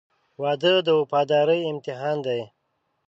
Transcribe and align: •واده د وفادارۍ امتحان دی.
•واده 0.41 0.73
د 0.85 0.87
وفادارۍ 0.99 1.61
امتحان 1.71 2.17
دی. 2.25 2.41